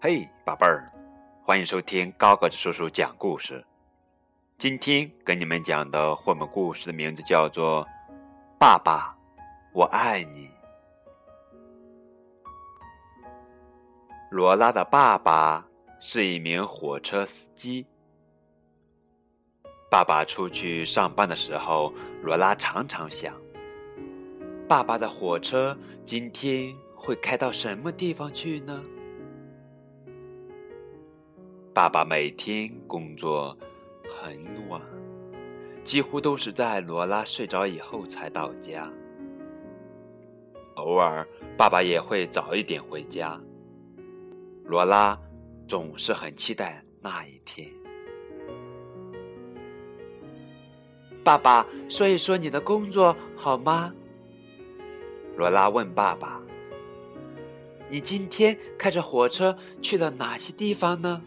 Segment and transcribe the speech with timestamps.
[0.00, 0.86] 嘿，宝贝儿，
[1.42, 3.64] 欢迎收听高个子叔叔讲故事。
[4.58, 7.84] 今天跟你们讲的绘本故事的名字叫做
[8.60, 9.16] 《爸爸，
[9.72, 10.46] 我爱你》。
[14.30, 15.66] 罗拉的爸爸
[15.98, 17.84] 是一名火车司机。
[19.94, 23.32] 爸爸出去上班的时候，罗拉常常想：
[24.66, 28.82] 爸爸的火车今天会开到什么地方去呢？
[31.72, 33.56] 爸爸每天工作
[34.10, 34.82] 很晚，
[35.84, 38.92] 几乎都是在罗拉睡着以后才到家。
[40.74, 41.24] 偶尔，
[41.56, 43.40] 爸爸也会早一点回家。
[44.64, 45.16] 罗拉
[45.68, 47.70] 总是很期待那一天。
[51.24, 53.90] 爸爸，说一说你的工作好吗？
[55.38, 56.38] 罗拉问爸爸
[57.88, 61.22] ：“你今天开着火车去了哪些地方呢？”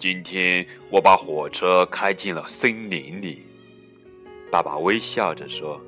[0.00, 3.46] 今天我把火车开进了森林里。
[4.50, 5.80] 爸爸微笑着说：“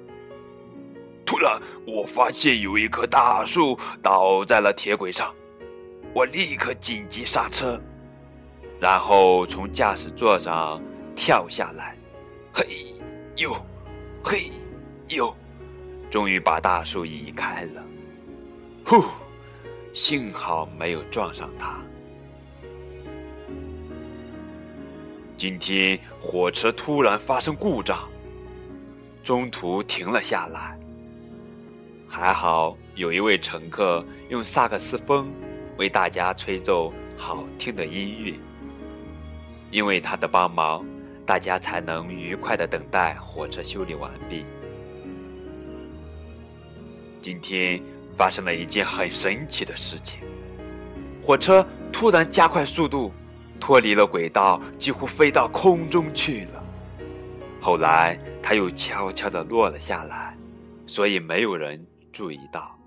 [1.27, 5.35] 突然，我发现有一棵大树倒在了铁轨上，
[6.15, 7.77] 我立刻紧急刹车。”
[8.79, 10.81] 然后从驾驶座上
[11.15, 11.97] 跳下来，
[12.53, 12.67] 嘿
[13.37, 13.57] 呦，
[14.23, 14.51] 嘿
[15.09, 15.35] 呦，
[16.11, 17.83] 终于把大树移开了。
[18.85, 19.03] 呼，
[19.93, 21.79] 幸好没有撞上它。
[25.39, 28.09] 今天火车突然发生故障，
[29.25, 30.79] 中途停了下来。
[32.07, 35.31] 还好有一位乘客用萨克斯风
[35.77, 38.35] 为大家吹奏好听的音乐。
[39.71, 40.85] 因为他的帮忙，
[41.25, 44.45] 大家才能愉快的等待火车修理完毕。
[47.21, 47.83] 今天
[48.17, 50.21] 发生了一件很神奇的事情，
[51.23, 53.13] 火车突然加快速度，
[53.59, 56.63] 脱离了轨道，几乎飞到空中去了。
[57.61, 60.37] 后来，它又悄悄的落了下来，
[60.87, 62.79] 所以没有人注意到。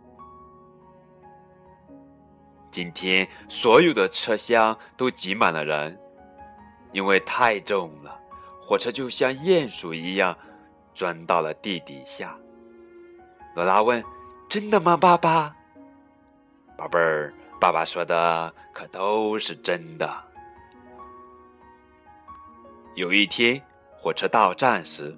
[2.72, 6.00] 今天，所有的车厢都挤满了人。
[6.92, 8.20] 因为太重了，
[8.62, 10.36] 火车就像鼹鼠一样
[10.94, 12.36] 钻到了地底下。
[13.56, 14.04] 罗拉问
[14.50, 15.56] ：“真的吗，爸爸
[16.78, 20.10] ？”“宝贝儿，爸爸说的可都是真的。”
[22.96, 23.62] 有一天，
[23.92, 25.16] 火车到站时，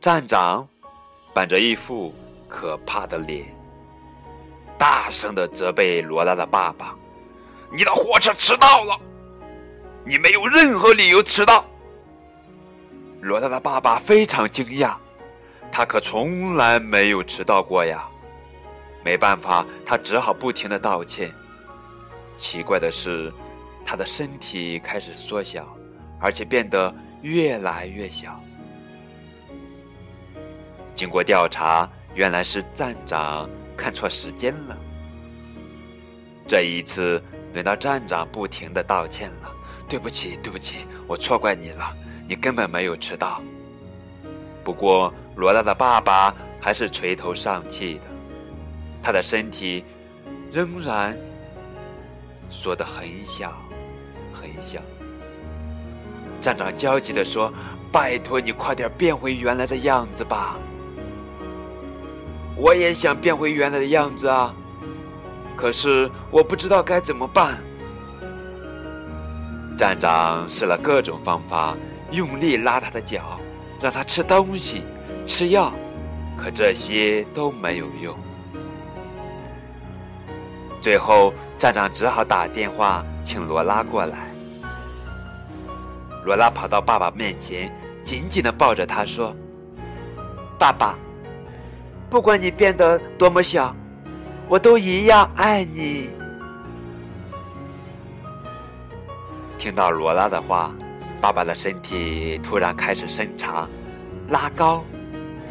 [0.00, 0.66] 站长
[1.34, 2.14] 板着一副
[2.48, 3.46] 可怕的脸，
[4.78, 6.96] 大声的责备罗拉的爸爸
[7.72, 8.98] ：“你的火车迟到了！”
[10.04, 11.64] 你没有任何理由迟到。
[13.20, 14.94] 罗拉的爸爸非常惊讶，
[15.70, 18.08] 他可从来没有迟到过呀。
[19.04, 21.32] 没办法，他只好不停的道歉。
[22.36, 23.32] 奇怪的是，
[23.84, 25.66] 他的身体开始缩小，
[26.18, 28.40] 而且变得越来越小。
[30.94, 34.76] 经过调查，原来是站长看错时间了。
[36.46, 37.22] 这一次，
[37.52, 39.52] 轮到站长不停的道歉了。
[39.90, 41.94] 对不起，对不起，我错怪你了。
[42.28, 43.42] 你根本没有迟到。
[44.62, 48.02] 不过，罗拉的爸爸还是垂头丧气的，
[49.02, 49.84] 他的身体
[50.52, 51.18] 仍然
[52.48, 53.52] 缩得很小，
[54.32, 54.80] 很小。
[56.40, 57.52] 站长焦急地说
[57.90, 60.56] ：“拜托你快点变回原来的样子吧！”
[62.54, 64.54] 我也想变回原来的样子啊，
[65.56, 67.60] 可是我不知道该怎么办。
[69.80, 71.74] 站长试了各种方法，
[72.10, 73.40] 用力拉他的脚，
[73.80, 74.84] 让他吃东西、
[75.26, 75.72] 吃药，
[76.36, 78.14] 可这些都没有用。
[80.82, 84.28] 最后，站长只好打电话请罗拉过来。
[86.26, 87.74] 罗拉跑到爸爸面前，
[88.04, 89.34] 紧紧的抱着他说
[90.60, 90.94] ：“爸爸，
[92.10, 93.74] 不管你变得多么小，
[94.46, 96.10] 我都一样爱你。”
[99.60, 100.74] 听到罗拉的话，
[101.20, 103.68] 爸爸的身体突然开始伸长、
[104.30, 104.82] 拉高，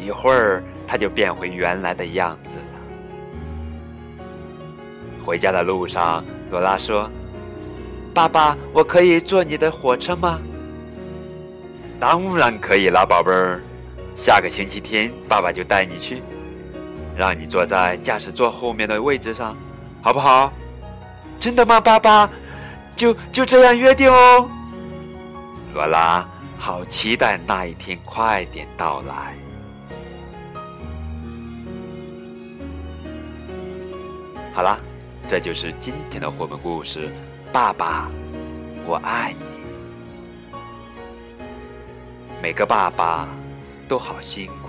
[0.00, 4.24] 一会儿他就变回原来的样子了。
[5.24, 7.08] 回家的路上，罗拉说
[8.12, 10.40] ：“爸爸，我可以坐你的火车吗
[12.00, 13.60] ？”“当然可以啦，宝贝儿。
[14.16, 16.20] 下个星期天，爸爸就带你去，
[17.16, 19.56] 让你坐在驾驶座后面的位置上，
[20.02, 20.52] 好不好
[21.38, 22.28] ？”“真的吗，爸爸？”
[23.00, 24.46] 就就这样约定哦，
[25.72, 29.34] 罗拉好期待那一天快点到来。
[34.52, 34.78] 好了，
[35.26, 37.10] 这就是今天的绘本故事。
[37.50, 38.10] 爸爸，
[38.84, 39.46] 我爱你。
[42.42, 43.26] 每个爸爸
[43.88, 44.68] 都好辛苦，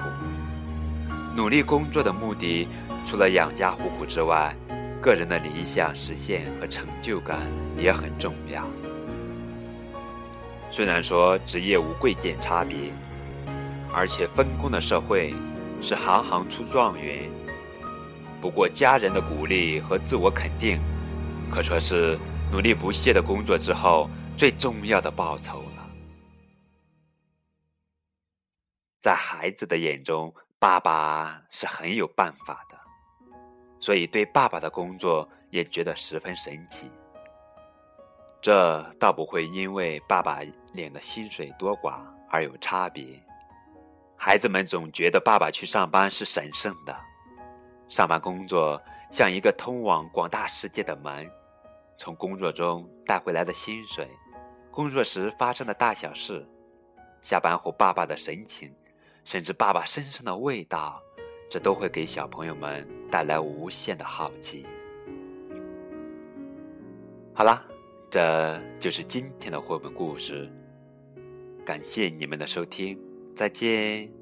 [1.35, 2.65] 努力工作的目的，
[3.05, 4.55] 除了养家糊口之外，
[5.01, 8.63] 个人的理想实现和成就感也很重要。
[10.69, 12.93] 虽然说职业无贵贱差别，
[13.91, 15.33] 而且分工的社会
[15.81, 17.29] 是行行出状元。
[18.39, 20.79] 不过，家人的鼓励和自我肯定，
[21.51, 22.17] 可说是
[22.51, 25.89] 努力不懈的工作之后最重要的报酬了。
[29.01, 32.77] 在孩子的眼中，爸爸是很有办法的，
[33.81, 36.89] 所以对爸爸的工作也觉得十分神奇。
[38.41, 40.39] 这倒不会因为爸爸
[40.73, 41.99] 领的薪水多寡
[42.29, 43.21] 而有差别。
[44.15, 46.95] 孩子们总觉得爸爸去上班是神圣的。
[47.89, 48.81] 上班工作
[49.11, 51.29] 像一个通往广大世界的门，
[51.97, 54.07] 从工作中带回来的薪水，
[54.71, 56.47] 工作时发生的大小事，
[57.21, 58.73] 下班后爸爸的神情，
[59.25, 61.01] 甚至爸爸身上的味道，
[61.51, 64.65] 这都会给小朋友们带来无限的好奇。
[67.33, 67.61] 好啦，
[68.09, 70.49] 这就是今天的绘本故事，
[71.65, 72.97] 感谢你们的收听，
[73.35, 74.20] 再见。